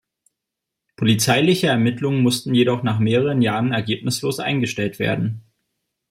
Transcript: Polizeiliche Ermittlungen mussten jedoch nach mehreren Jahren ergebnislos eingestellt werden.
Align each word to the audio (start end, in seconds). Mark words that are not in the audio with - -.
Polizeiliche 0.95 1.67
Ermittlungen 1.67 2.23
mussten 2.23 2.55
jedoch 2.55 2.81
nach 2.81 2.97
mehreren 2.97 3.43
Jahren 3.43 3.71
ergebnislos 3.71 4.39
eingestellt 4.39 4.97
werden. 4.97 5.43